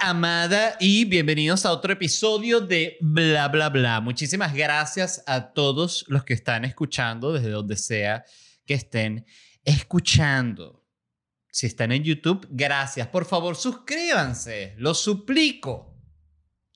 [0.00, 4.00] amada y bienvenidos a otro episodio de Bla Bla Bla.
[4.00, 8.24] Muchísimas gracias a todos los que están escuchando desde donde sea
[8.64, 9.26] que estén
[9.64, 10.84] escuchando.
[11.50, 13.08] Si están en YouTube, gracias.
[13.08, 14.74] Por favor, suscríbanse.
[14.78, 15.96] Lo suplico.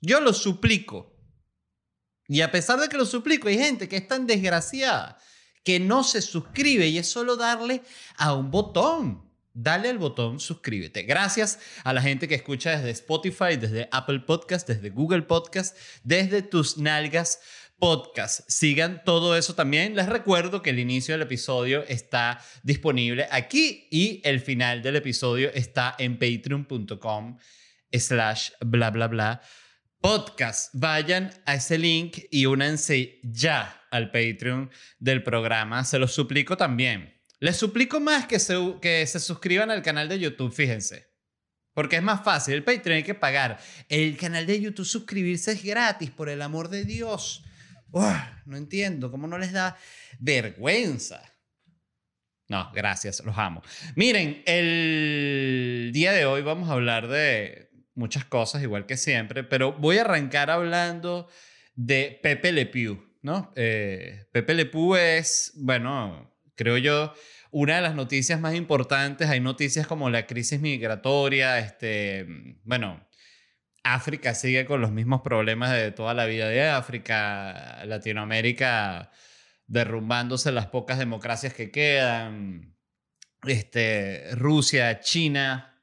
[0.01, 1.17] Yo lo suplico.
[2.27, 5.19] Y a pesar de que lo suplico, hay gente que es tan desgraciada
[5.65, 7.83] que no se suscribe y es solo darle
[8.17, 9.28] a un botón
[9.59, 11.03] dale al botón suscríbete.
[11.03, 16.43] Gracias a la gente que escucha desde Spotify, desde Apple Podcast, desde Google Podcast, desde
[16.43, 17.41] tus nalgas
[17.79, 18.41] podcast.
[18.49, 19.97] Sigan todo eso también.
[19.97, 25.51] Les recuerdo que el inicio del episodio está disponible aquí y el final del episodio
[25.53, 27.37] está en patreon.com
[27.93, 29.43] slash bla bla bla
[30.01, 30.71] podcast.
[30.75, 34.71] Vayan a ese link y únanse ya al Patreon
[35.01, 35.85] del programa.
[35.85, 37.18] Se los suplico también.
[37.41, 41.09] Les suplico más que se, que se suscriban al canal de YouTube, fíjense.
[41.73, 42.55] Porque es más fácil.
[42.55, 43.61] El Patreon hay que pagar.
[43.89, 47.45] El canal de YouTube suscribirse es gratis, por el amor de Dios.
[48.47, 49.11] no entiendo.
[49.11, 49.77] ¿Cómo no les da
[50.19, 51.23] vergüenza?
[52.49, 53.63] No, gracias, los amo.
[53.95, 59.75] Miren, el día de hoy vamos a hablar de muchas cosas, igual que siempre, pero
[59.75, 61.29] voy a arrancar hablando
[61.75, 63.53] de Pepe Le Pew, ¿no?
[63.55, 67.13] Eh, Pepe Le Pew es, bueno, creo yo,
[67.51, 69.29] una de las noticias más importantes.
[69.29, 72.27] Hay noticias como la crisis migratoria, este,
[72.65, 73.07] bueno,
[73.83, 79.11] África sigue con los mismos problemas de toda la vida de África, Latinoamérica
[79.67, 82.75] derrumbándose las pocas democracias que quedan,
[83.45, 85.79] este, Rusia, China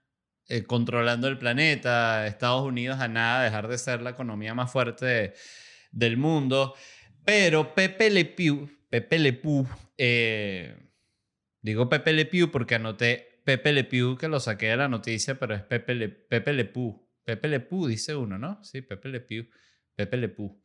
[0.48, 5.34] eh, controlando el planeta, Estados Unidos a nada dejar de ser la economía más fuerte
[5.92, 6.76] del mundo.
[7.24, 10.85] Pero Pepe Le Pew, Pepe Le Pew eh,
[11.66, 15.40] digo Pepe Le Pew porque anoté Pepe Le Pew que lo saqué de la noticia,
[15.40, 17.04] pero es Pepe Le, Pepe Le Pew.
[17.24, 18.64] Pepe Le Pew dice uno, ¿no?
[18.64, 19.48] Sí, Pepe Le Pew.
[19.96, 20.62] Pepe Le Pew.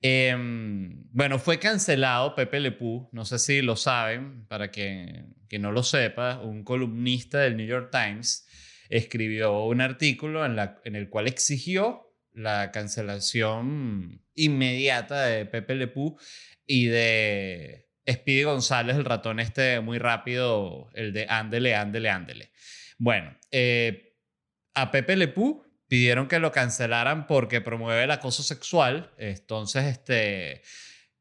[0.00, 5.58] Em, bueno, fue cancelado Pepe Le Pew, no sé si lo saben, para que, que
[5.58, 8.46] no lo sepa, un columnista del New York Times
[8.88, 15.88] escribió un artículo en, la, en el cual exigió la cancelación inmediata de Pepe Le
[15.88, 16.16] Pew
[16.66, 22.50] y de Speedy González, el ratón este muy rápido, el de ándele, ándele, ándele.
[22.98, 24.14] Bueno, eh,
[24.74, 29.12] a Pepe Lepú pidieron que lo cancelaran porque promueve el acoso sexual.
[29.18, 30.62] Entonces, este,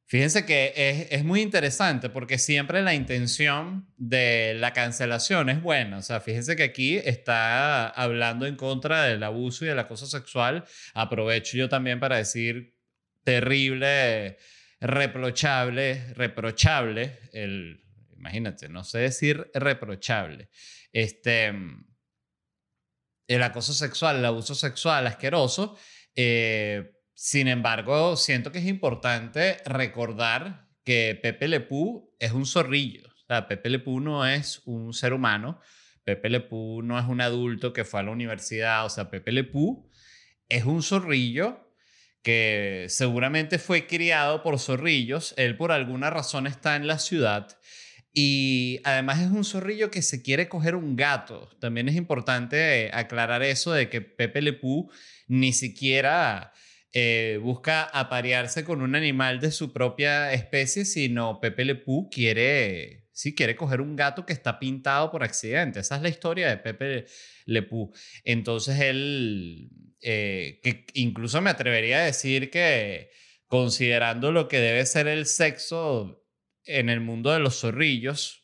[0.06, 5.98] fíjense que es, es, muy interesante porque siempre la intención de la cancelación es buena.
[5.98, 10.66] O sea, fíjense que aquí está hablando en contra del abuso y del acoso sexual.
[10.94, 12.76] Aprovecho yo también para decir
[13.24, 14.38] terrible
[14.86, 17.84] reprochable, reprochable, el,
[18.16, 20.50] imagínate, no sé decir reprochable,
[20.92, 21.54] este,
[23.28, 25.78] el acoso sexual, el abuso sexual asqueroso.
[26.16, 33.08] Eh, sin embargo, siento que es importante recordar que Pepe Lepú es un zorrillo.
[33.08, 35.60] O sea, Pepe no es un ser humano.
[36.04, 38.86] Pepe Lepú no es un adulto que fue a la universidad.
[38.86, 39.90] O sea, Pepe Lepú
[40.48, 41.65] es un zorrillo
[42.26, 45.36] que seguramente fue criado por zorrillos.
[45.38, 47.60] Él por alguna razón está en la ciudad.
[48.12, 51.56] Y además es un zorrillo que se quiere coger un gato.
[51.60, 54.90] También es importante aclarar eso de que Pepe Le Pew
[55.28, 56.52] ni siquiera
[56.94, 63.06] eh, busca aparearse con un animal de su propia especie, sino Pepe Le Pew quiere,
[63.12, 65.82] sí, quiere coger un gato que está pintado por accidente.
[65.82, 67.06] Esa es la historia de Pepe
[67.46, 67.92] Le Pew.
[68.24, 69.70] Entonces él
[70.08, 73.10] eh, que incluso me atrevería a decir que
[73.48, 76.24] considerando lo que debe ser el sexo
[76.64, 78.44] en el mundo de los zorrillos,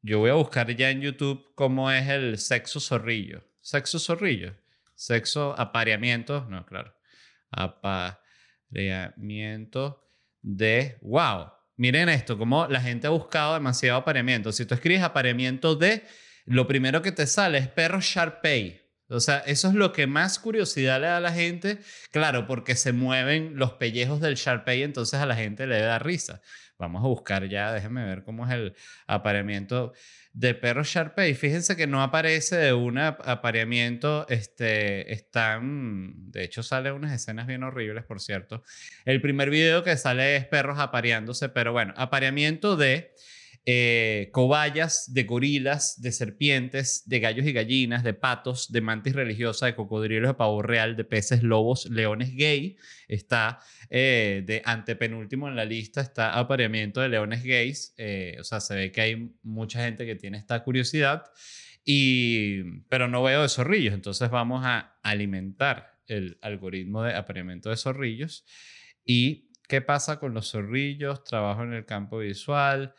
[0.00, 3.44] yo voy a buscar ya en YouTube cómo es el sexo zorrillo.
[3.60, 4.56] Sexo zorrillo.
[4.96, 6.48] Sexo apareamiento.
[6.50, 6.92] No, claro.
[7.52, 10.04] Apareamiento
[10.40, 10.98] de...
[11.02, 11.52] ¡Wow!
[11.76, 14.50] Miren esto, como la gente ha buscado demasiado apareamiento.
[14.50, 16.02] Si tú escribes apareamiento de,
[16.44, 18.81] lo primero que te sale es perro Sharpei.
[19.12, 21.78] O sea, eso es lo que más curiosidad le da a la gente,
[22.10, 26.40] claro, porque se mueven los pellejos del Sharpei, entonces a la gente le da risa.
[26.78, 28.74] Vamos a buscar ya, déjenme ver cómo es el
[29.06, 29.92] apareamiento
[30.32, 31.34] de perro Sharpei.
[31.34, 37.62] Fíjense que no aparece de un apareamiento, este, están, de hecho salen unas escenas bien
[37.62, 38.64] horribles, por cierto.
[39.04, 43.14] El primer video que sale es perros apareándose, pero bueno, apareamiento de
[43.64, 49.66] eh, cobayas de gorilas, de serpientes, de gallos y gallinas, de patos, de mantis religiosa,
[49.66, 52.76] de cocodrilos, de pavo real, de peces, lobos, leones gay.
[53.06, 57.94] Está eh, de antepenúltimo en la lista, está apareamiento de leones gays.
[57.98, 61.24] Eh, o sea, se ve que hay mucha gente que tiene esta curiosidad.
[61.84, 67.76] Y, pero no veo de zorrillos, entonces vamos a alimentar el algoritmo de apareamiento de
[67.76, 68.44] zorrillos.
[69.04, 71.22] ¿Y qué pasa con los zorrillos?
[71.24, 72.94] Trabajo en el campo visual.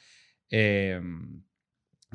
[0.49, 1.43] Em,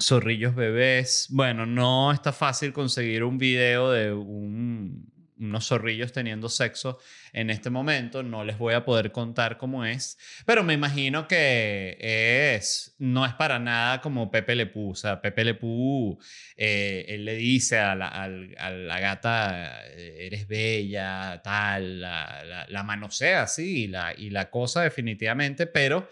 [0.00, 1.26] zorrillos bebés.
[1.30, 6.98] Bueno, no está fácil conseguir un video de unos zorrillos teniendo sexo
[7.32, 8.22] en este momento.
[8.22, 13.34] No les voy a poder contar cómo es, pero me imagino que es, no es
[13.34, 14.90] para nada como Pepe Le Pú.
[14.90, 16.18] O sea, Pepe Le Pú,
[16.56, 23.86] eh, él le dice a la, gata, eres bella, tal, la, la, manosea, sí, y
[23.88, 26.08] la, y la cosa definitivamente, pero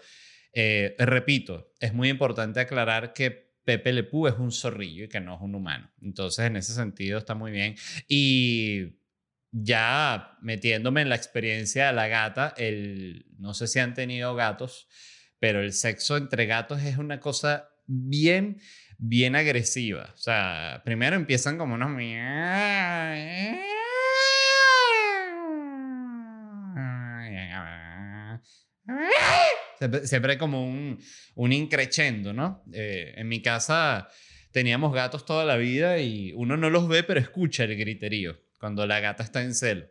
[0.59, 3.29] eh, repito, es muy importante aclarar que
[3.63, 5.91] Pepe Le Pú es un zorrillo y que no es un humano.
[6.01, 7.75] Entonces, en ese sentido está muy bien.
[8.07, 8.97] Y
[9.51, 14.87] ya metiéndome en la experiencia de la gata, el, no sé si han tenido gatos,
[15.37, 18.59] pero el sexo entre gatos es una cosa bien,
[18.97, 20.11] bien agresiva.
[20.15, 21.91] O sea, primero empiezan como unos...
[30.03, 30.99] Siempre hay como un,
[31.35, 32.63] un increchendo, ¿no?
[32.73, 34.07] Eh, en mi casa
[34.51, 38.87] teníamos gatos toda la vida y uno no los ve, pero escucha el griterío cuando
[38.87, 39.85] la gata está en celo.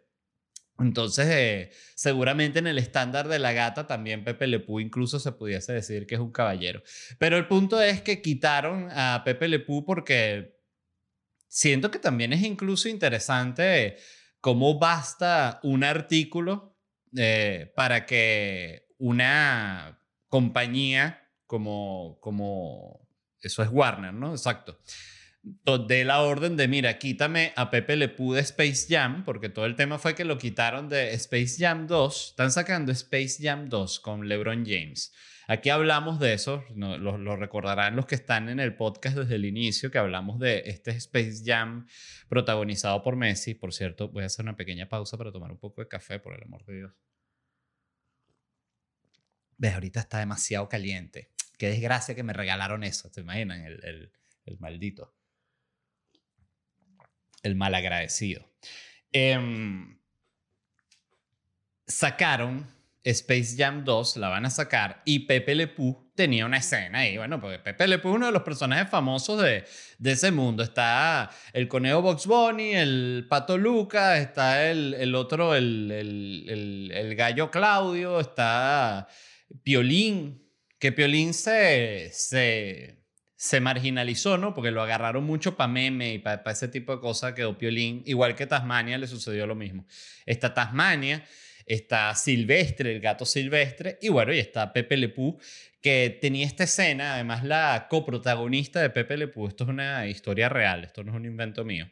[0.79, 5.73] Entonces, eh, seguramente en el estándar de la gata también Pepe Lepú incluso se pudiese
[5.73, 6.83] decir que es un caballero.
[7.19, 10.61] Pero el punto es que quitaron a Pepe Lepú porque
[11.49, 13.97] siento que también es incluso interesante
[14.41, 16.77] cómo basta un artículo
[17.17, 23.09] eh, para que una compañía como, como,
[23.41, 24.33] eso es Warner, ¿no?
[24.33, 24.79] Exacto.
[25.43, 29.65] De la orden de, mira, quítame a Pepe Le Pew de Space Jam, porque todo
[29.67, 32.31] el tema fue que lo quitaron de Space Jam 2.
[32.31, 35.13] Están sacando Space Jam 2 con LeBron James.
[35.49, 39.45] Aquí hablamos de eso, lo, lo, recordarán los que están en el podcast desde el
[39.45, 41.87] inicio, que hablamos de este Space Jam
[42.29, 43.55] protagonizado por Messi.
[43.55, 46.35] Por cierto, voy a hacer una pequeña pausa para tomar un poco de café, por
[46.35, 46.93] el amor de Dios.
[49.57, 51.31] Ves, ahorita está demasiado caliente.
[51.59, 53.11] Qué desgracia que me regalaron eso.
[53.11, 53.63] ¿Te imaginan?
[53.65, 54.13] El,
[54.45, 55.15] el, maldito.
[57.43, 58.51] El malagradecido.
[59.13, 59.39] Eh,
[61.87, 62.67] sacaron
[63.07, 67.17] Space Jam 2, la van a sacar, y Pepe Le Pew tenía una escena ahí.
[67.17, 69.65] Bueno, porque Pepe Le Pew es uno de los personajes famosos de,
[69.99, 70.65] de ese mundo.
[70.65, 77.15] Está el conejo Box Bunny, el pato Luca, está el, el otro, el, el, el,
[77.15, 79.07] gallo Claudio, está
[79.63, 80.43] Piolín,
[80.79, 83.05] que Piolín se, se,
[83.37, 84.55] se marginalizó, ¿no?
[84.55, 88.03] Porque lo agarraron mucho para meme y para ese tipo de cosas, quedó Piolín.
[88.07, 89.87] Igual que Tasmania le sucedió lo mismo.
[90.25, 91.25] Está Tasmania,
[91.67, 95.39] está Silvestre, el gato Silvestre, y bueno, y está Pepe Lepú,
[95.83, 100.85] que tenía esta escena, además la coprotagonista de Pepe Lepú, esto es una historia real,
[100.85, 101.91] esto no es un invento mío.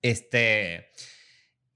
[0.00, 0.90] Este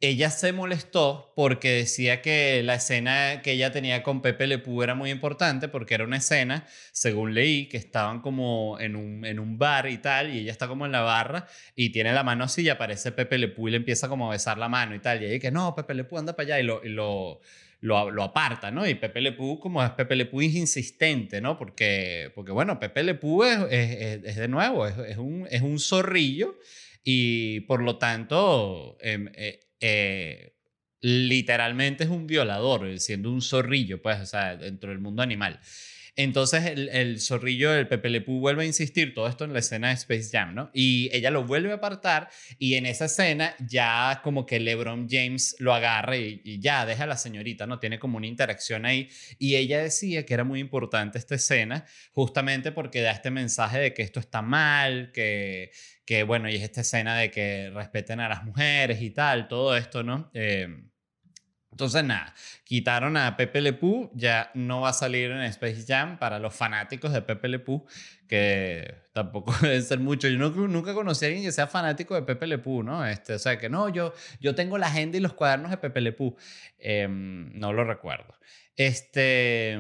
[0.01, 4.83] ella se molestó porque decía que la escena que ella tenía con Pepe Le Pew
[4.83, 9.39] era muy importante porque era una escena, según leí, que estaban como en un, en
[9.39, 12.45] un bar y tal, y ella está como en la barra y tiene la mano
[12.45, 14.99] así y aparece Pepe Le Pew y le empieza como a besar la mano y
[14.99, 16.85] tal, y ella que no, Pepe Le Pew anda para allá y lo...
[16.85, 17.41] Y lo
[17.83, 18.89] lo, aparta, ¿no?
[18.89, 21.57] Y Pepe Le Pew, como es Pepe Le es insistente, ¿no?
[21.57, 25.63] Porque, porque bueno, Pepe Le Pew es, es, es de nuevo, es, es, un, es
[25.63, 26.57] un zorrillo
[27.09, 30.57] y por lo tanto, em, eh, eh,
[31.01, 35.61] literalmente es un violador, siendo un zorrillo, pues, o sea, dentro del mundo animal.
[36.17, 39.89] Entonces el, zorrillo del Pepe Le Pew vuelve a insistir todo esto en la escena
[39.89, 40.71] de Space Jam, ¿no?
[40.73, 45.57] Y ella lo vuelve a apartar y en esa escena ya como que LeBron James
[45.59, 47.79] lo agarra y, y, ya deja a la señorita, ¿no?
[47.79, 52.73] Tiene como una interacción ahí y ella decía que era muy importante esta escena justamente
[52.73, 55.71] porque da este mensaje de que esto está mal, que,
[56.07, 59.77] que bueno, y es esta escena de que respeten a las mujeres y tal, todo
[59.77, 60.31] esto, ¿no?
[60.33, 60.69] Eh,
[61.77, 62.33] entonces, nada,
[62.65, 66.55] quitaron a Pepe Le Pew, ya no va a salir en Space Jam para los
[66.55, 67.85] fanáticos de Pepe Le Pew,
[68.27, 70.31] que tampoco deben ser muchos.
[70.31, 73.07] Yo nunca conocí a alguien que sea fanático de Pepe Le Pew, ¿no?
[73.07, 76.01] Este, o sea, que no, yo, yo tengo la agenda y los cuadernos de Pepe
[76.01, 76.35] Le Pew.
[76.79, 78.35] Em, no lo recuerdo.
[78.75, 79.79] Este,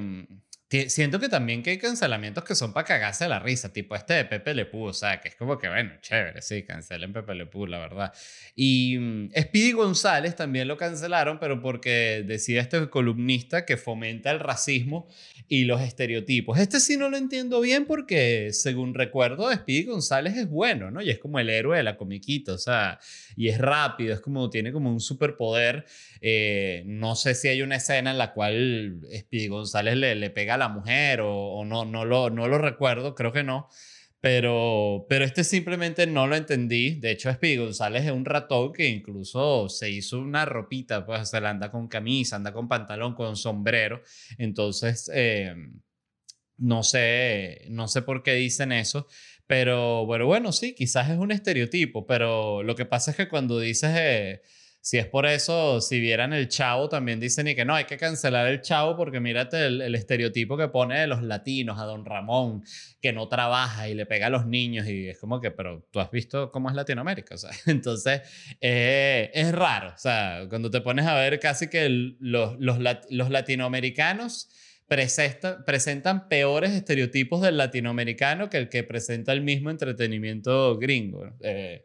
[0.68, 4.24] Siento que también que hay cancelamientos que son para cagarse la risa, tipo este de
[4.24, 7.46] Pepe Le Pew, o sea, que es como que, bueno, chévere, sí, cancelen Pepe Le
[7.46, 8.12] Pew, la verdad.
[8.56, 14.40] Y mm, Speedy González también lo cancelaron, pero porque decía este columnista que fomenta el
[14.40, 15.06] racismo
[15.46, 16.58] y los estereotipos.
[16.58, 21.00] Este sí no lo entiendo bien porque, según recuerdo, Speedy González es bueno, ¿no?
[21.00, 22.98] Y es como el héroe de la comiquita, o sea,
[23.36, 25.84] y es rápido, es como, tiene como un superpoder.
[26.20, 30.55] Eh, no sé si hay una escena en la cual Speedy González le, le pega
[30.56, 33.68] la mujer o, no, no, lo, no lo recuerdo, creo que no.
[34.20, 36.98] Pero, pero este simplemente no lo entendí.
[36.98, 41.40] De hecho, Speedy González es un ratón que incluso se hizo una ropita, pues se
[41.40, 44.02] la anda con camisa, anda con pantalón, con sombrero.
[44.38, 45.54] Entonces, eh,
[46.56, 49.06] no sé, no sé por qué dicen eso.
[49.46, 53.60] Pero bueno, bueno, sí, quizás es un estereotipo, pero lo que pasa es que cuando
[53.60, 53.92] dices...
[53.94, 54.42] Eh,
[54.86, 57.96] si es por eso, si vieran el chavo, también dicen y que no, hay que
[57.96, 62.62] cancelar el chavo porque mírate el, estereotipo que pone de los latinos, a don Ramón,
[63.02, 65.98] que no trabaja y le pega a los niños y es como que, pero tú
[65.98, 68.22] has visto cómo es Latinoamérica, o sea, entonces
[68.60, 71.88] eh, es raro, o sea, cuando te pones a ver casi que
[72.20, 72.78] los, los,
[73.10, 74.50] los latinoamericanos
[74.86, 81.28] presentan peores estereotipos del latinoamericano que el que presenta el mismo entretenimiento gringo.
[81.40, 81.84] Eh,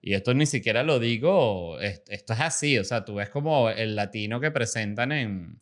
[0.00, 3.96] y esto ni siquiera lo digo, esto es así, o sea, tú ves como el
[3.96, 5.60] latino que presentan en,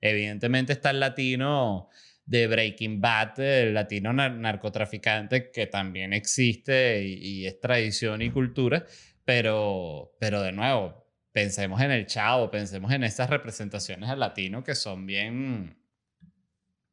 [0.00, 1.88] evidentemente está el latino
[2.26, 8.84] de Breaking Bad, el latino narcotraficante que también existe y, es tradición y cultura,
[9.24, 14.74] pero, pero de nuevo, pensemos en el chavo, pensemos en estas representaciones del latino que
[14.74, 15.78] son bien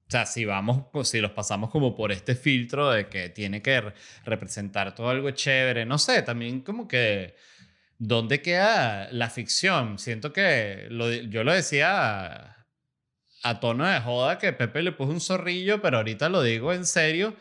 [0.07, 3.91] o sea, si vamos, si los pasamos como por este filtro de que tiene que
[4.24, 7.35] representar todo algo chévere, no sé, también como que,
[7.97, 9.97] ¿dónde queda la ficción?
[9.97, 10.88] Siento que
[11.29, 12.67] yo lo decía
[13.43, 16.85] a, tono de joda que Pepe le puso un zorrillo, pero ahorita lo digo en
[16.85, 17.35] serio,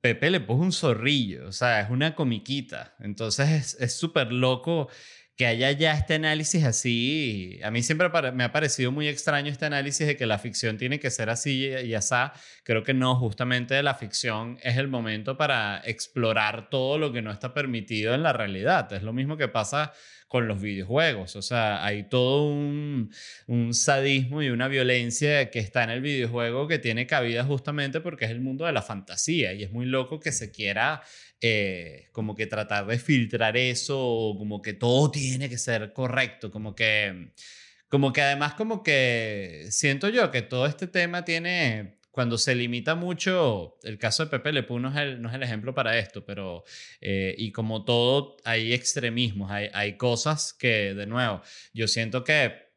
[0.00, 4.88] Pepe le puso un zorrillo, o sea, es una comiquita, entonces es súper loco
[5.38, 9.66] que haya ya este análisis así, a mí siempre me ha parecido muy extraño este
[9.66, 12.16] análisis de que la ficción tiene que ser así y así.
[12.64, 17.30] Creo que no, justamente la ficción es el momento para explorar todo lo que no
[17.30, 18.92] está permitido en la realidad.
[18.92, 19.92] Es lo mismo que pasa
[20.28, 21.36] con los videojuegos.
[21.36, 23.10] O sea, hay todo un,
[23.46, 28.26] un, sadismo y una violencia que está en el videojuego que tiene cabida justamente porque
[28.26, 31.02] es el mundo de la fantasía y es muy loco que se quiera
[31.40, 36.74] eh, como que tratar de filtrar eso, como que todo tiene que ser correcto, como
[36.74, 37.30] que,
[37.88, 42.96] como que además como que siento yo que todo este tema tiene, cuando se limita
[42.96, 46.24] mucho, el caso de Pepe Le no es el, no es el ejemplo para esto,
[46.24, 46.64] pero,
[47.00, 52.67] eh, y como todo, hay extremismos, hay, hay cosas que, de nuevo, yo siento que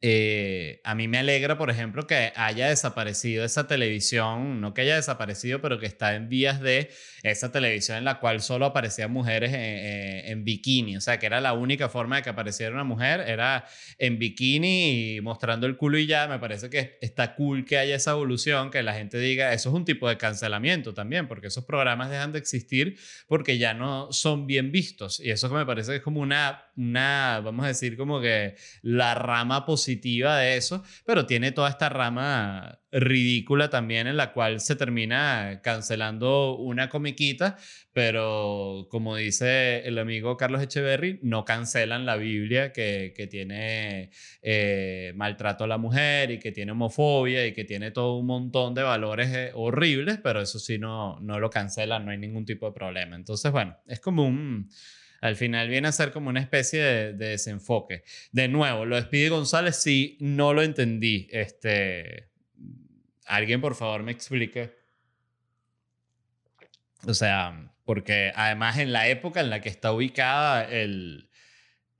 [0.00, 4.94] eh, a mí me alegra, por ejemplo, que haya desaparecido esa televisión, no que haya
[4.94, 6.90] desaparecido, pero que está en vías de
[7.24, 11.52] esa televisión en la cual solo aparecían mujeres en, bikini, o sea, que era la
[11.52, 13.66] única forma de que apareciera una mujer, era
[13.98, 17.96] en bikini y mostrando el culo y ya, me parece que está cool que haya
[17.96, 21.64] esa evolución, que la gente diga, eso es un tipo de cancelamiento también, porque esos
[21.64, 25.96] programas dejan de existir porque ya no son bien vistos, y eso me parece que
[25.96, 31.26] es como una, una vamos a decir, como que la rama positiva de eso, pero
[31.26, 37.56] tiene toda esta rama ridícula también en la cual se termina cancelando una comiquita,
[37.92, 44.10] pero como dice el amigo Carlos Echeverry, no cancelan la Biblia que, que tiene
[44.42, 48.74] eh, maltrato a la mujer y que tiene homofobia y que tiene todo un montón
[48.74, 52.66] de valores eh, horribles, pero eso sí no, no lo cancelan, no hay ningún tipo
[52.66, 53.16] de problema.
[53.16, 54.70] Entonces, bueno, es como un
[55.20, 58.04] al final viene a ser como una especie de, desenfoque.
[58.32, 61.28] De nuevo, lo de Speedy González sí no lo entendí.
[61.30, 62.30] Este,
[63.26, 64.76] alguien por favor me explique.
[67.06, 71.30] O sea, porque además en la época en la que está ubicada el,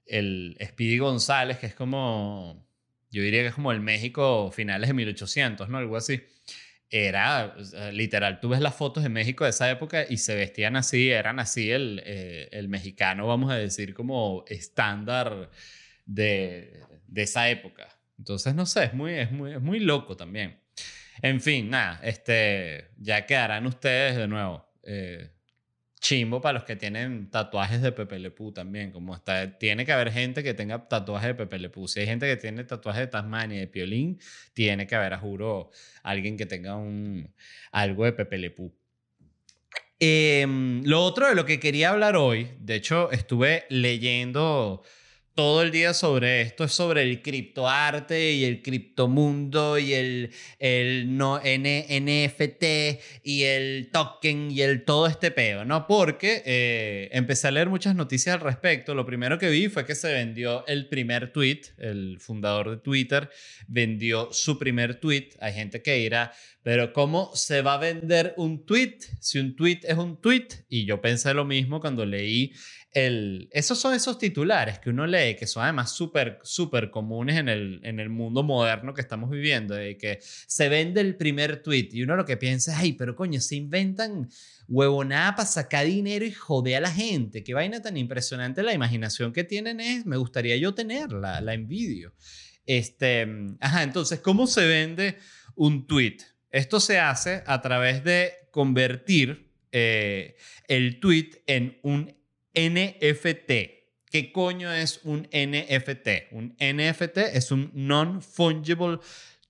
[0.07, 2.67] el Speedy González, que es como,
[3.11, 5.79] yo diría que es como el México finales de 1800, ¿no?
[5.79, 6.23] Algo así
[6.91, 7.55] era
[7.93, 11.39] literal, tú ves las fotos de México de esa época y se vestían así, eran
[11.39, 15.51] así el, eh, el mexicano, vamos a decir, como estándar
[16.07, 17.89] de, de, esa época.
[18.19, 20.61] Entonces, no sé, es muy, es muy, es muy loco también.
[21.21, 24.67] En fin, nada, este, ya quedarán ustedes de nuevo.
[24.85, 25.31] Eh,
[26.01, 30.13] chimbo para los que tienen tatuajes de Pepe Le también, como está, tiene que haber
[30.13, 33.61] gente que tenga tatuajes de Pepe Le Si hay gente que tiene tatuajes de Tasmania
[33.61, 34.19] de Piolín,
[34.53, 35.71] tiene que haber, a juro,
[36.03, 37.33] alguien que tenga un,
[37.73, 38.55] algo de Pepe Le
[40.01, 44.83] em, lo otro de lo que quería hablar hoy, de hecho estuve leyendo
[45.39, 51.17] todo el día sobre esto, es sobre el criptoarte y el criptomundo y el, el
[51.17, 52.65] no, N, NFT
[53.23, 55.87] y el token y el todo este peo, ¿no?
[55.87, 58.97] Porque eh, empecé a leer muchas noticias al respecto.
[58.97, 63.31] Lo primero que vi fue que se vendió el primer tweet, el fundador de Twitter
[63.69, 65.29] vendió su primer tweet.
[65.39, 66.33] Hay gente que dirá,
[66.65, 70.49] pero ¿cómo se va a vender un tweet si un tweet es un tweet?
[70.69, 72.53] Y yo pensé lo mismo cuando leí
[73.51, 77.81] Esos son esos titulares que uno lee, que son además súper, súper comunes en el,
[77.85, 82.03] en el mundo moderno que estamos viviendo, de que se vende el primer tweet y
[82.03, 84.29] uno lo que piensa es, ay, pero coño, se inventan
[84.69, 87.43] huevonada para sacar dinero y joder a la gente.
[87.45, 92.15] Qué vaina tan impresionante la imaginación que tienen es, me gustaría yo tenerla, la envidio.
[92.67, 93.27] Este,
[93.61, 95.19] ajá, entonces, ¿cómo se vende
[95.55, 96.19] un tweet?
[96.51, 100.37] Esto se hace a través de convertir eh,
[100.67, 102.18] el tweet en un
[102.59, 103.53] NFT.
[104.11, 106.33] ¿Qué coño es un NFT?
[106.33, 108.99] Un NFT es un non-fungible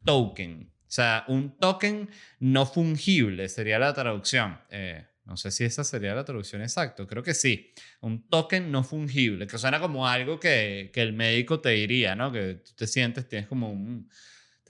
[0.05, 0.73] token.
[0.88, 2.09] O sea, un token
[2.41, 4.59] no fungible sería la traducción.
[4.71, 7.73] Eh, no sé si esa sería la traducción exacta, creo que sí.
[8.00, 12.33] Un token no fungible, que suena como algo que, que el médico te diría, ¿no?
[12.33, 14.09] Que tú te sientes, tienes como un,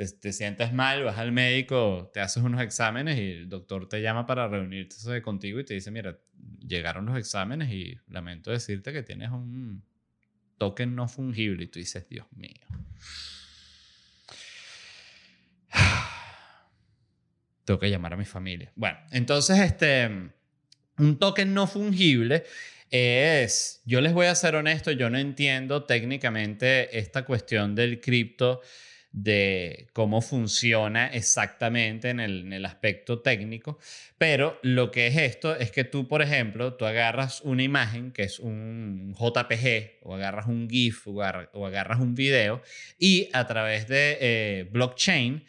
[0.07, 4.27] te, sientes mal, vas al médico, te haces unos exámenes y el doctor te llama
[4.27, 6.17] para reunirse contigo y te dice, mira,
[6.65, 9.83] llegaron los exámenes y lamento decirte que tienes un
[10.57, 12.65] token no fungible y tú dices, Dios mío.
[17.65, 18.71] Tengo que llamar a mi familia.
[18.77, 20.31] Bueno, entonces este,
[20.99, 22.45] un token no fungible
[22.89, 28.63] es, yo les voy a ser honesto, yo no entiendo técnicamente esta cuestión del cripto
[29.13, 33.79] de cómo funciona exactamente en el, aspecto técnico,
[34.19, 38.25] pero lo que es esto es que tú, por ejemplo, tú agarras una imagen que
[38.25, 42.63] es un JPG o agarras un GIF o, agarras un video
[42.99, 45.45] y a través de eh, blockchain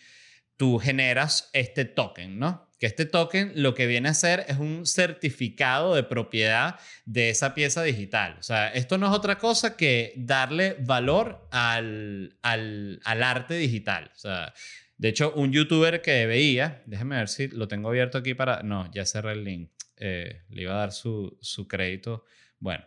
[0.55, 2.68] tú generas este token, ¿no?
[2.79, 7.53] Que este token lo que viene a ser es un certificado de propiedad de esa
[7.53, 8.37] pieza digital.
[8.39, 14.11] O sea, esto no es otra cosa que darle valor al, al, arte digital.
[14.15, 14.53] O sea,
[14.97, 18.63] de hecho, un youtuber que veía, déjeme ver si lo tengo abierto aquí para...
[18.63, 19.69] No, ya cerré el link.
[19.97, 22.23] Eh, le iba a dar su, su crédito.
[22.59, 22.85] Bueno,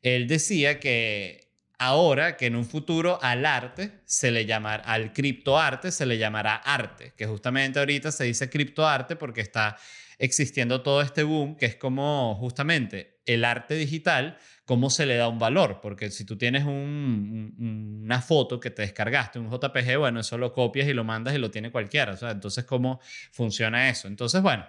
[0.00, 1.45] él decía que
[1.78, 6.56] ahora que en un futuro al arte se le llamará, al criptoarte se le llamará
[6.56, 9.76] arte, que justamente ahorita se dice criptoarte porque está
[10.18, 15.28] existiendo todo este boom que es como justamente el arte digital, cómo se le da
[15.28, 20.38] un valor, porque si tú tienes una foto que te descargaste, un JPG, bueno, eso
[20.38, 23.00] lo copias y lo mandas y lo tiene cualquiera, entonces cómo
[23.32, 24.08] funciona eso.
[24.08, 24.66] Entonces, bueno,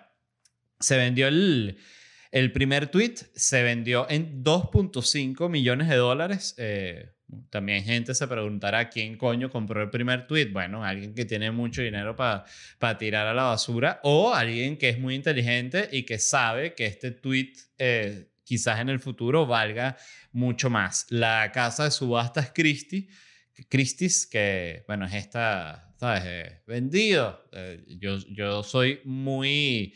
[0.80, 1.80] se vendió el,
[2.38, 6.54] el primer tweet se vendió en 2.5 millones de dólares.
[6.60, 7.10] Eh,
[7.50, 10.52] también gente se preguntará quién coño compró el primer tweet.
[10.52, 15.00] Bueno, alguien que tiene mucho dinero para tirar a la basura o alguien que es
[15.00, 19.98] muy inteligente y que sabe que este tweet eh, quizás en el futuro valga
[20.32, 21.08] mucho más.
[21.10, 23.08] La casa de subastas Christie,
[23.68, 26.24] Christie's, que bueno, es esta, ¿sabes?
[26.24, 27.50] Eh, vendido.
[27.88, 29.96] yo, yo soy muy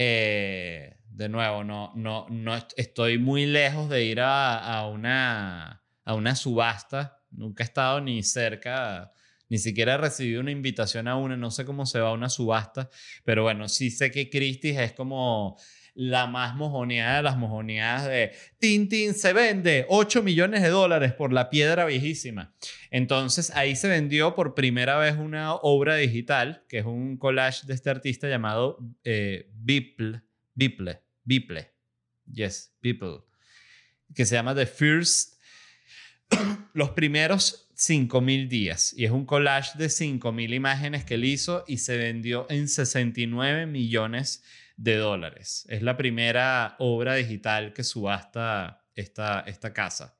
[0.00, 7.20] de nuevo, no, no, no estoy muy lejos de ir a, una, a una subasta.
[7.30, 9.12] Nunca he estado ni cerca,
[9.50, 11.36] ni siquiera he recibido una invitación a una.
[11.36, 12.88] No sé cómo se va a una subasta,
[13.24, 15.58] pero bueno, sí sé que Christie's es como
[16.00, 21.32] la más mojoneada de las mojoneadas de Tintin se vende 8 millones de dólares por
[21.32, 22.54] la piedra viejísima.
[22.90, 27.74] Entonces ahí se vendió por primera vez una obra digital, que es un collage de
[27.74, 30.22] este artista llamado eh, Biple
[30.60, 31.72] Biple, Biple,
[32.30, 33.22] yes, People,
[34.14, 35.40] que se llama The First,
[36.74, 38.92] los primeros 5.000 días.
[38.94, 43.64] Y es un collage de 5.000 imágenes que él hizo y se vendió en 69
[43.64, 45.66] millones de dólares.
[45.68, 50.16] Es la primera obra digital que subasta esta, esta casa.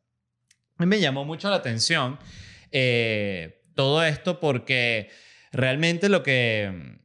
[0.76, 2.18] me llamó mucho la atención
[2.70, 5.10] eh, todo esto porque
[5.52, 6.98] realmente lo que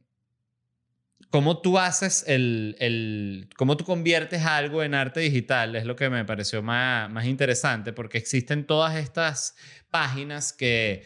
[1.30, 6.08] cómo tú haces el, el, cómo tú conviertes algo en arte digital es lo que
[6.08, 9.56] me pareció más, más interesante porque existen todas estas
[9.90, 11.04] páginas que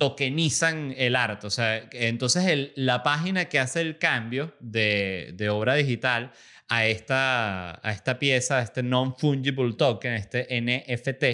[0.00, 1.46] tokenizan el arte.
[1.46, 6.32] O sea, entonces el, la página que hace el cambio de, de obra digital
[6.68, 11.24] a esta, a esta pieza, a este non-fungible token, este NFT,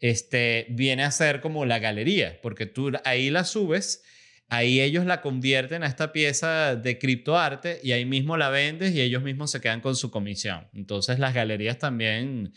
[0.00, 4.02] este, viene a ser como la galería, porque tú ahí la subes
[4.48, 9.00] ahí ellos la convierten a esta pieza de criptoarte y ahí mismo la vendes y
[9.00, 10.68] ellos mismos se quedan con su comisión.
[10.74, 12.52] Entonces las galerías también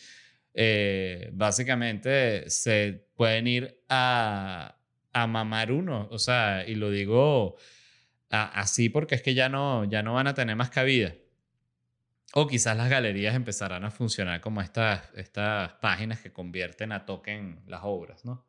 [0.54, 4.78] eh, básicamente se pueden ir a,
[5.16, 6.10] a mamar uno.
[6.12, 7.56] O sea, y lo digo
[8.30, 11.16] así porque es que ya no, ya no van a tener más cabida.
[12.34, 17.62] O quizás las galerías empezarán a funcionar como estas, estas páginas que convierten a token
[17.66, 18.46] las obras, ¿no?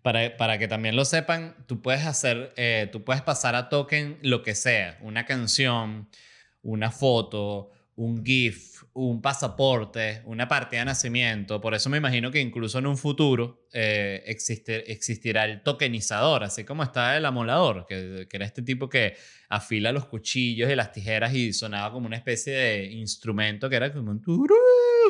[0.00, 4.18] Para, para que también lo sepan, tú puedes hacer, eh, tú puedes pasar a token
[4.22, 6.08] lo que sea, una canción,
[6.62, 11.60] una foto, un GIF, un pasaporte, una partida de nacimiento.
[11.60, 16.82] Por eso me imagino que incluso en un futuro eh, existirá el tokenizador, así como
[16.82, 19.16] está el amolador, que, era este tipo que
[19.48, 23.92] afila los cuchillos y las tijeras y sonaba como una especie de instrumento que era
[23.92, 24.54] como un turú,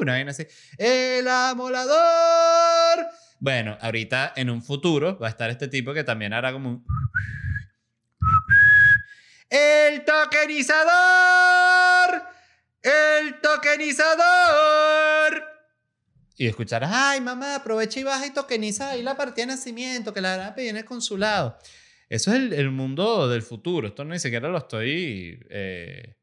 [0.00, 0.46] una vaina así.
[0.78, 3.06] ¡El amolador!
[3.40, 6.84] Bueno, ahorita en un futuro va a estar este tipo que también hará como un...
[9.50, 11.91] ¡El tokenizador!
[12.82, 14.22] ¡El tokenizador!
[16.36, 20.20] Y escucharás, ay mamá, aprovecha y baja y tokeniza ahí la partida de nacimiento, que
[20.20, 21.56] la a pedir en el consulado.
[22.08, 23.88] Eso es el, mundo del futuro.
[23.88, 26.16] Esto ni siquiera lo estoy eh,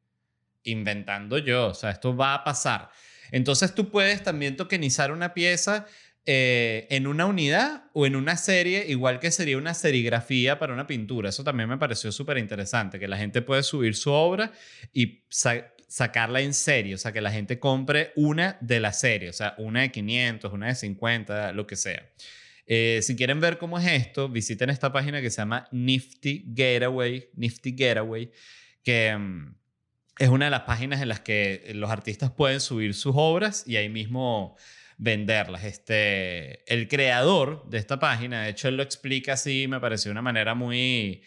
[0.64, 1.68] inventando yo.
[1.68, 2.90] O sea, esto va a pasar.
[3.32, 5.88] Entonces tú puedes también tokenizar una pieza
[6.26, 10.86] eh, en una unidad o en una serie, igual que sería una serigrafía para una
[10.86, 11.30] pintura.
[11.30, 14.52] Eso también me pareció súper interesante, que la gente puede subir su obra
[14.94, 15.24] y
[15.90, 19.56] sacarla en serie, o sea, que la gente compre una de la serie, o sea,
[19.58, 22.08] una de 500, una de 50, lo que sea.
[22.68, 27.30] Eh, si quieren ver cómo es esto, visiten esta página que se llama Nifty Getaway,
[27.34, 28.32] Nifty Getaway,
[28.84, 29.56] que mm,
[30.20, 33.78] es una de las páginas en las que los artistas pueden subir sus obras y
[33.78, 34.56] ahí mismo
[35.00, 35.64] venderlas.
[35.64, 40.22] Este, el creador de esta página, de hecho, él lo explica así, me pareció una
[40.22, 41.24] manera muy,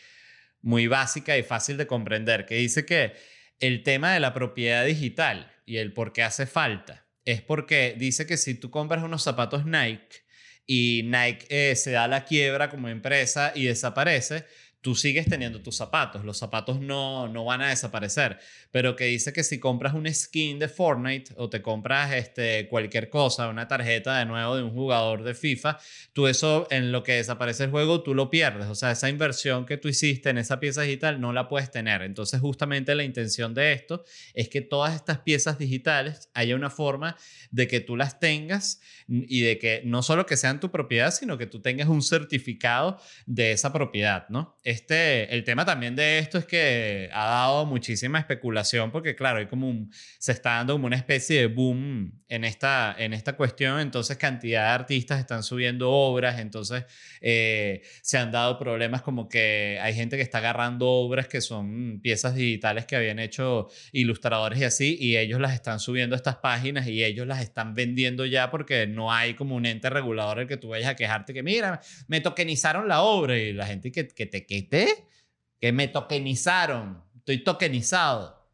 [0.61, 3.15] muy básica y fácil de comprender, que dice que
[3.63, 8.27] el tema de la propiedad digital y el por qué hace falta es porque dice
[8.27, 10.25] que si tú compras unos zapatos Nike
[10.67, 14.47] y Nike eh, se da la quiebra como empresa y desaparece,
[14.83, 18.39] tú sigues teniendo tus zapatos, los zapatos no, no van a desaparecer,
[18.73, 23.09] pero que dice que si compras un skin de Fortnite o te compras este, cualquier
[23.09, 25.79] cosa, una tarjeta de nuevo de un jugador de FIFA,
[26.13, 29.67] tú eso en lo que desaparece el juego, tú lo pierdes, o sea, esa inversión
[29.67, 32.03] que tú hiciste en esa pieza digital no la puedes tener.
[32.03, 37.17] Entonces, justamente la intención de esto es que todas estas piezas digitales haya una forma
[37.53, 41.39] de que tú las tengas y de que no solo que sean tu propiedad, sino
[41.39, 44.57] que tú tengas un certificado de esa propiedad, ¿no?
[44.73, 49.47] Este, el tema también de esto es que ha dado muchísima especulación porque, claro, hay
[49.47, 53.79] como un, se está dando como una especie de boom en esta, en esta cuestión,
[53.79, 56.85] entonces cantidad de artistas están subiendo obras, entonces
[57.21, 62.01] eh, se han dado problemas como que hay gente que está agarrando obras que son
[62.01, 66.37] piezas digitales que habían hecho ilustradores y así, y ellos las están subiendo a estas
[66.37, 70.49] páginas y ellos las están vendiendo ya porque no hay como un ente regulador el
[70.49, 74.09] que tú vayas a quejarte que, mira, me tokenizaron la obra y la gente que,
[74.09, 77.03] que te que me tokenizaron.
[77.17, 78.49] Estoy tokenizado.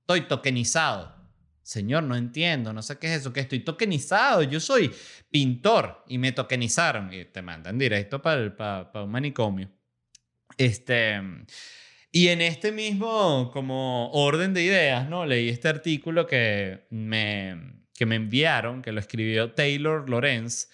[0.00, 1.22] Estoy tokenizado.
[1.62, 4.42] Señor, no entiendo, no sé qué es eso, que estoy tokenizado.
[4.42, 4.92] Yo soy
[5.30, 7.12] pintor y me tokenizaron.
[7.12, 9.70] Y te mandan directo para, para, un manicomio.
[10.58, 11.20] Este.
[12.10, 15.24] Y en este mismo como orden de ideas, ¿no?
[15.24, 20.68] Leí este artículo que me, que me enviaron, que lo escribió Taylor Lorenz,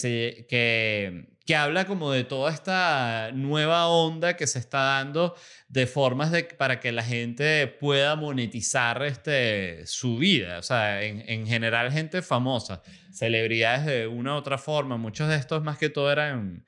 [0.00, 5.34] que, que habla como de toda esta nueva onda que se está dando
[5.68, 10.58] de formas de, para que la gente pueda monetizar este, su vida.
[10.58, 14.96] O sea, en, en general gente famosa, celebridades de una u otra forma.
[14.96, 16.64] Muchos de estos más que todo eran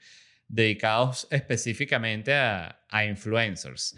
[0.49, 3.97] dedicados específicamente a, a influencers.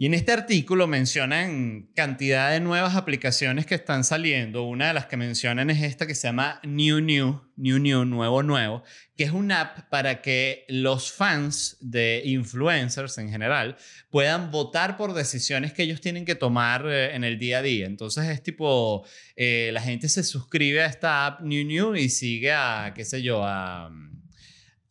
[0.00, 4.62] Y en este artículo mencionan cantidad de nuevas aplicaciones que están saliendo.
[4.62, 8.42] Una de las que mencionan es esta que se llama New New, New New, Nuevo
[8.42, 8.82] Nuevo,
[9.14, 13.76] que es una app para que los fans de influencers en general
[14.08, 17.84] puedan votar por decisiones que ellos tienen que tomar eh, en el día a día.
[17.84, 19.04] Entonces es tipo,
[19.36, 23.20] eh, la gente se suscribe a esta app New New y sigue a, qué sé
[23.20, 23.90] yo, a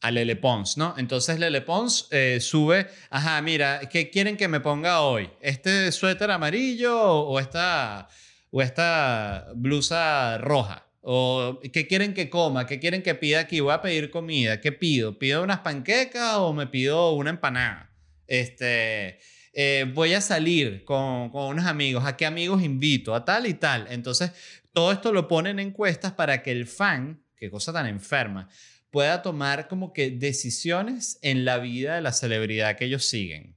[0.01, 0.95] a Lele Pons, ¿no?
[0.97, 5.29] Entonces Lele Pons eh, sube, ajá, mira, ¿qué quieren que me ponga hoy?
[5.41, 8.07] ¿Este suéter amarillo o esta,
[8.51, 10.85] o esta blusa roja?
[11.01, 12.65] ¿O qué quieren que coma?
[12.65, 13.59] ¿Qué quieren que pida aquí?
[13.61, 14.61] Voy a pedir comida.
[14.61, 15.17] ¿Qué pido?
[15.17, 17.89] ¿Pido unas panquecas o me pido una empanada?
[18.27, 19.19] Este,
[19.53, 22.05] eh, voy a salir con, con unos amigos.
[22.05, 23.15] ¿A qué amigos invito?
[23.15, 23.87] A tal y tal.
[23.89, 24.31] Entonces,
[24.73, 28.49] todo esto lo ponen en encuestas para que el fan, qué cosa tan enferma,
[28.91, 33.55] pueda tomar como que decisiones en la vida de la celebridad que ellos siguen.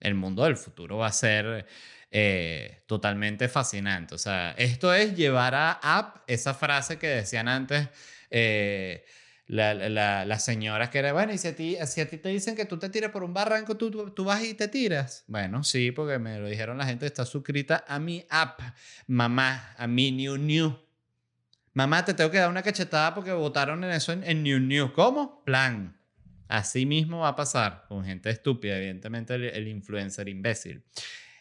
[0.00, 1.66] el mundo del futuro va a ser
[2.10, 4.14] eh, totalmente fascinante.
[4.14, 7.88] O sea, esto es llevar a app esa frase que decían antes.
[8.30, 9.04] Eh,
[9.46, 12.30] la, la, las señoras que era, bueno, y si a, ti, si a ti te
[12.30, 15.24] dicen que tú te tiras por un barranco, ¿tú, tú vas y te tiras.
[15.26, 18.60] Bueno, sí, porque me lo dijeron la gente está suscrita a mi app,
[19.06, 20.83] mamá, a mi New New.
[21.74, 24.92] Mamá, te tengo que dar una cachetada porque votaron en eso en, en New New.
[24.92, 25.44] ¿Cómo?
[25.44, 25.98] Plan.
[26.48, 30.84] Así mismo va a pasar con gente estúpida, evidentemente el, influencer imbécil.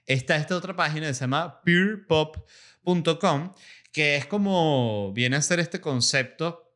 [0.08, 3.54] Está esta otra página que se llama peerpop.com,
[3.92, 6.74] que es como viene a ser este concepto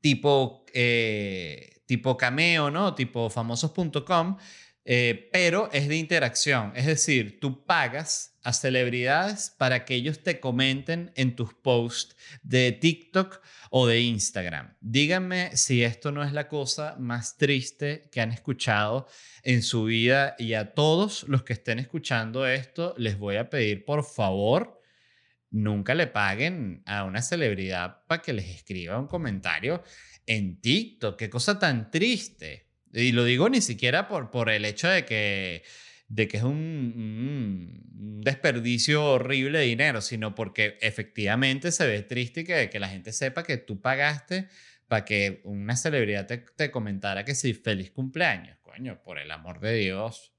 [0.00, 2.94] tipo, eh, tipo cameo, ¿no?
[2.94, 4.36] Tipo famosos.com,
[4.84, 6.72] eh, pero es de interacción.
[6.76, 12.72] Es decir, tú pagas a celebridades para que ellos te comenten en tus posts de
[12.72, 14.76] TikTok o de Instagram.
[14.80, 19.08] Díganme si esto no es la cosa más triste que han escuchado
[19.42, 23.84] en su vida y a todos los que estén escuchando esto les voy a pedir
[23.84, 24.80] por favor
[25.50, 29.82] nunca le paguen a una celebridad para que les escriba un comentario
[30.26, 31.16] en TikTok.
[31.16, 32.68] Qué cosa tan triste.
[32.92, 35.62] Y lo digo ni siquiera por, por el hecho de que,
[36.14, 37.82] de que es un,
[38.22, 43.56] desperdicio horrible de dinero, sino porque efectivamente se ve triste que, la gente sepa que
[43.58, 44.48] tú pagaste
[44.88, 48.56] para que una celebridad te, te comentara que sí, feliz cumpleaños.
[48.62, 50.32] Coño, por el amor de Dios.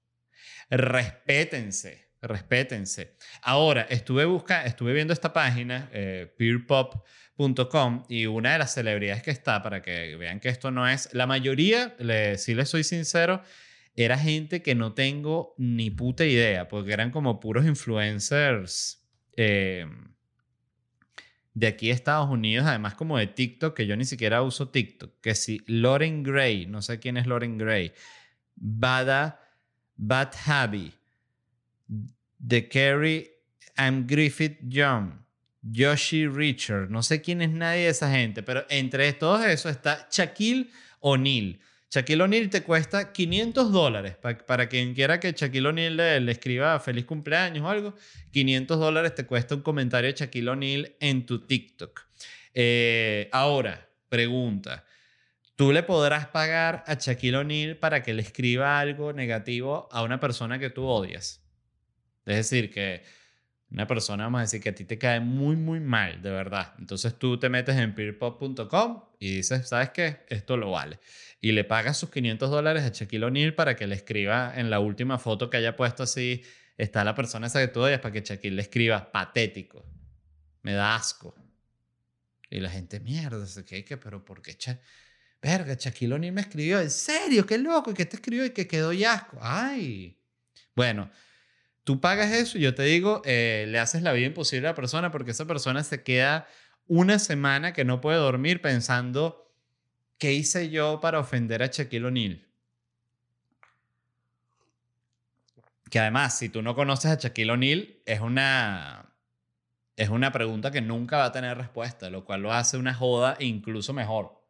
[0.69, 3.13] Respétense respétense.
[3.43, 9.29] Ahora, estuve, busca, estuve viendo esta página, eh, peerpop.com, y una de las celebridades que
[9.29, 11.95] está, para que vean que esto no es, la mayoría,
[12.37, 13.43] si les soy sincero,
[13.95, 19.05] era gente que no tengo ni puta idea, porque eran como puros influencers
[19.37, 19.85] eh,
[21.53, 25.21] de aquí de Estados Unidos, además como de TikTok, que yo ni siquiera uso TikTok,
[25.21, 27.93] que si Lauren Gray, no sé quién es Lauren Gray,
[28.55, 29.41] Bada,
[29.95, 30.91] Bad Habi,
[32.37, 33.31] de Kerry
[33.77, 35.13] and Griffith Young,
[35.61, 40.07] Yoshi Richard, no sé quién es nadie de esa gente, pero entre todos esos está
[40.11, 41.59] Shaquille O'Neal.
[41.91, 44.17] Shaquille O'Neal te cuesta 500 dólares.
[44.47, 47.95] para quien quiera que Shaquille O'Neal le, escriba feliz cumpleaños o algo,
[48.31, 52.01] 500 dólares te cuesta un comentario de Shaquille O'Neal en tu TikTok.
[52.53, 54.85] Eh, ahora, pregunta.
[55.55, 60.19] ¿Tú le podrás pagar a Shaquille O'Neal para que le escriba algo negativo a una
[60.19, 61.41] persona que tú odias?
[62.25, 63.03] Es decir, que
[63.71, 66.73] una persona, vamos a decir, que a ti te cae muy, muy mal, de verdad.
[66.79, 70.25] Entonces tú te metes en peerpop.com y dices, ¿sabes qué?
[70.29, 70.99] Esto lo vale.
[71.41, 74.79] Y le pagas sus 500 dólares a Shaquille O'Neal para que le escriba en la
[74.79, 76.43] última foto que haya puesto así,
[76.77, 79.85] está la persona esa que tú odias, para que Shaquille le escriba patético.
[80.63, 81.35] Me da asco.
[82.49, 83.85] Y la gente, mierda, ¿qué?
[83.85, 83.97] ¿Qué?
[83.97, 84.55] ¿Pero por qué?
[84.57, 84.79] Cha
[85.41, 86.79] Verga, Shaquille O'Neal me escribió.
[86.79, 87.45] ¿En serio?
[87.45, 87.91] ¿Qué loco?
[87.91, 88.45] ¿Y qué te escribió?
[88.45, 89.37] Y que quedó ya asco.
[89.41, 90.17] Ay.
[90.75, 91.11] Bueno,
[91.85, 94.75] Tú pagas eso y yo te digo, eh, le haces la vida imposible a la
[94.75, 96.47] persona porque esa persona se queda
[96.87, 99.44] una semana que no puede dormir pensando,
[100.17, 102.45] ¿qué hice yo para ofender a Shaquille O'Neal?
[105.89, 109.13] Que además, si tú no conoces a Shaquille O'Neal, es una,
[109.95, 113.37] es una pregunta que nunca va a tener respuesta, lo cual lo hace una joda
[113.39, 114.43] incluso mejor.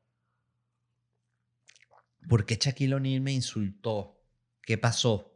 [2.27, 4.19] ¿Por qué Shaquille O'Neal me insultó?
[4.61, 5.35] ¿Qué pasó?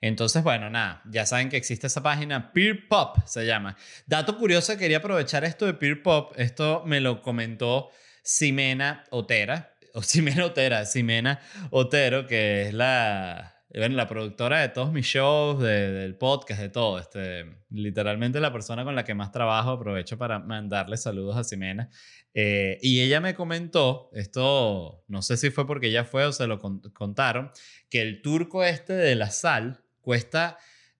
[0.00, 3.76] Entonces, bueno, nada, ya saben que existe esa página, Peer Pop se llama.
[4.06, 7.90] Dato curioso, quería aprovechar esto de Peer Pop, esto me lo comentó
[8.28, 14.92] Ximena Otera, o Ximena Otera, Ximena Otero, que es la, bueno, la productora de todos
[14.92, 16.98] mis shows, del podcast, de todo.
[16.98, 21.88] Este, literalmente la persona con la que más trabajo, aprovecho para mandarle saludos a Ximena.
[22.34, 26.46] Eh, y ella me comentó, esto no sé si fue porque ella fue o se
[26.46, 27.50] lo contaron,
[27.88, 30.58] que el turco este de la sal, cuesta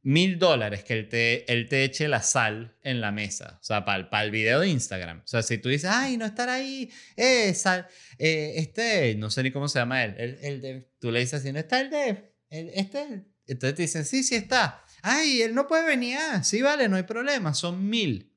[0.09, 3.85] mil dólares que él te, él te eche la sal en la mesa, o sea,
[3.85, 5.21] para el video de Instagram.
[5.23, 9.43] O sea, si tú dices, ay, no estar ahí, eh, sal, eh, este, no sé
[9.43, 11.91] ni cómo se llama él, el, el de, tú le dices así, no está el
[11.91, 14.83] de, el, este, entonces te dicen, sí, sí está.
[15.03, 18.33] Ay, él no puede venir, ah, sí, vale, no hay problema, son mil.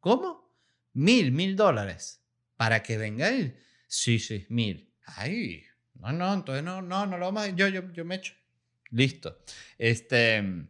[0.00, 0.54] ¿Cómo?
[0.92, 2.22] Mil, mil dólares.
[2.58, 3.56] Para que venga él.
[3.88, 4.92] Sí, sí, mil.
[5.06, 8.34] Ay, no, no, entonces no, no, no lo vamos a, yo, yo, yo me echo.
[8.90, 9.42] Listo.
[9.78, 10.68] Este,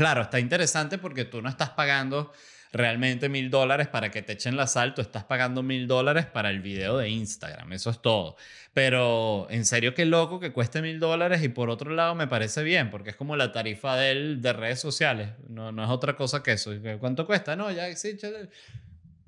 [0.00, 2.32] claro, está interesante porque tú no estás pagando
[2.72, 6.48] realmente mil dólares para que te echen la sal, tú estás pagando mil dólares para
[6.48, 8.36] el video de Instagram, eso es todo.
[8.72, 12.62] Pero en serio, qué loco que cueste mil dólares y por otro lado me parece
[12.62, 16.42] bien, porque es como la tarifa de, de redes sociales, no, no es otra cosa
[16.42, 16.72] que eso.
[16.98, 17.54] ¿Cuánto cuesta?
[17.54, 18.16] No, ya sí,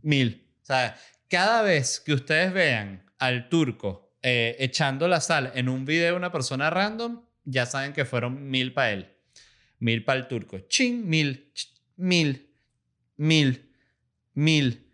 [0.00, 0.48] mil.
[0.62, 0.96] O sea,
[1.28, 6.16] cada vez que ustedes vean al turco eh, echando la sal en un video de
[6.16, 9.11] una persona random, ya saben que fueron mil para él.
[9.82, 10.60] Mil para el turco.
[10.68, 11.50] Chin, mil,
[11.96, 12.48] mil,
[13.16, 13.68] mil,
[14.32, 14.86] mil,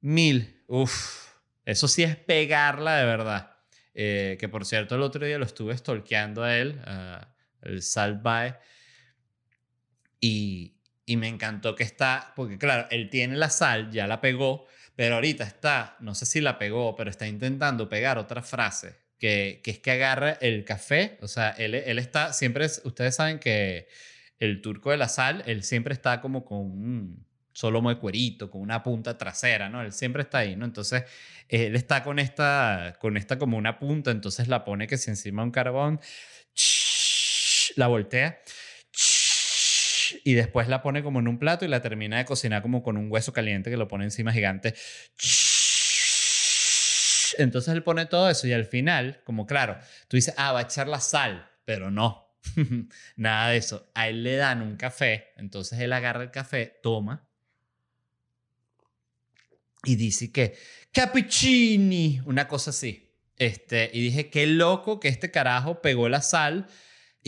[0.00, 0.62] mil.
[0.68, 1.32] Uf,
[1.64, 3.56] eso sí es pegarla de verdad.
[3.92, 6.80] Eh, que por cierto, el otro día lo estuve stalkeando a él,
[7.62, 8.56] el Salvae.
[10.20, 14.68] Y, y me encantó que está, porque claro, él tiene la sal, ya la pegó,
[14.94, 19.60] pero ahorita está, no sé si la pegó, pero está intentando pegar otra frase, que,
[19.64, 23.88] que es que agarra el café, o sea, él, él está, siempre, ustedes saben que
[24.38, 28.60] el turco de la sal, él siempre está como con un solo de cuerito, con
[28.60, 29.80] una punta trasera, ¿no?
[29.80, 30.66] Él siempre está ahí, ¿no?
[30.66, 31.04] Entonces,
[31.48, 35.42] él está con esta, con esta como una punta, entonces la pone que si encima
[35.42, 35.98] un carbón,
[37.76, 38.40] la voltea
[40.22, 42.96] y después la pone como en un plato y la termina de cocinar como con
[42.96, 44.74] un hueso caliente que lo pone encima gigante.
[47.38, 50.62] Entonces él pone todo eso y al final, como claro, tú dices, ah, va a
[50.62, 52.25] echar la sal, pero no,
[53.16, 53.90] Nada de eso.
[53.94, 57.26] A él le dan un café, entonces él agarra el café, toma
[59.86, 60.56] y dice que
[60.92, 63.14] cappuccini, una cosa así.
[63.38, 66.66] Este, y dije, qué loco que este carajo pegó la sal.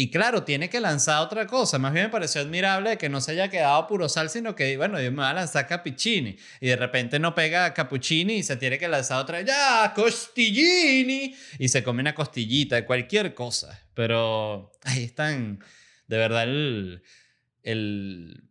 [0.01, 1.77] Y claro, tiene que lanzar otra cosa.
[1.81, 5.03] Más bien me pareció admirable que no se haya quedado puro sal, sino que, bueno,
[5.03, 6.37] yo me voy a lanzar cappuccini.
[6.61, 11.35] Y de repente no pega cappuccini y se tiene que lanzar otra, ya, costillini.
[11.59, 13.77] Y se come una costillita, cualquier cosa.
[13.95, 15.59] Pero ahí están,
[16.07, 17.03] de verdad, el,
[17.65, 18.48] el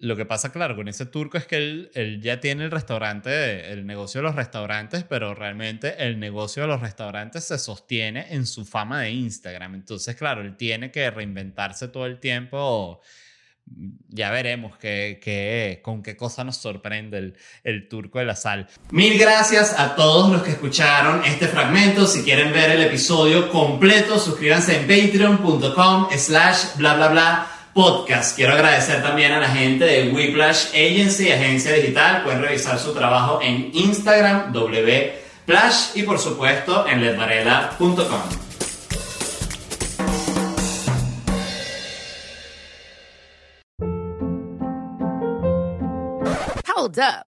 [0.00, 3.72] lo que pasa, claro, con ese turco es que él, él, ya tiene el restaurante,
[3.72, 8.46] el negocio de los restaurantes, pero realmente el negocio de los restaurantes se sostiene en
[8.46, 9.74] su fama de Instagram.
[9.74, 13.00] Entonces, claro, él tiene que reinventarse todo el tiempo.
[14.08, 18.68] Ya veremos que, con qué cosa nos sorprende el, el turco de la sal.
[18.90, 22.06] Mil gracias a todos los que escucharon este fragmento.
[22.06, 28.34] Si quieren ver el episodio completo, suscríbanse en patreon.com slash bla bla bla podcast.
[28.34, 32.24] Quiero agradecer también a la gente de Whiplash Agency, agencia digital.
[32.24, 37.94] Pueden revisar su trabajo en Instagram, wplash y por supuesto en ledvarela.com.
[46.74, 47.37] Hold up.